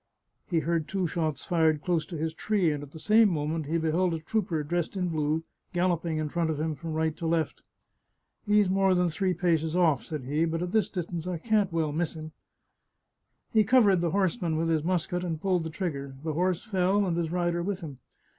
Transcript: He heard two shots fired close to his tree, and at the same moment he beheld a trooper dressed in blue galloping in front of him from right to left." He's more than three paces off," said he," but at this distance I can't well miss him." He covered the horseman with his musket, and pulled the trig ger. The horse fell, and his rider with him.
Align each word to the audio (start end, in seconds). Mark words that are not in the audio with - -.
He 0.47 0.61
heard 0.61 0.87
two 0.87 1.05
shots 1.05 1.45
fired 1.45 1.83
close 1.83 2.07
to 2.07 2.17
his 2.17 2.33
tree, 2.33 2.71
and 2.71 2.81
at 2.81 2.89
the 2.89 2.97
same 2.97 3.29
moment 3.29 3.67
he 3.67 3.77
beheld 3.77 4.15
a 4.15 4.19
trooper 4.19 4.63
dressed 4.63 4.97
in 4.97 5.09
blue 5.09 5.43
galloping 5.73 6.17
in 6.17 6.27
front 6.27 6.49
of 6.49 6.59
him 6.59 6.73
from 6.73 6.93
right 6.93 7.15
to 7.17 7.27
left." 7.27 7.61
He's 8.47 8.67
more 8.67 8.95
than 8.95 9.11
three 9.11 9.35
paces 9.35 9.75
off," 9.75 10.03
said 10.03 10.23
he," 10.23 10.45
but 10.45 10.63
at 10.63 10.71
this 10.71 10.89
distance 10.89 11.27
I 11.27 11.37
can't 11.37 11.71
well 11.71 11.91
miss 11.91 12.15
him." 12.15 12.31
He 13.53 13.63
covered 13.63 14.01
the 14.01 14.09
horseman 14.09 14.57
with 14.57 14.69
his 14.69 14.83
musket, 14.83 15.23
and 15.23 15.39
pulled 15.39 15.63
the 15.65 15.69
trig 15.69 15.93
ger. 15.93 16.15
The 16.23 16.33
horse 16.33 16.63
fell, 16.63 17.05
and 17.05 17.15
his 17.15 17.29
rider 17.31 17.61
with 17.61 17.81
him. 17.81 17.97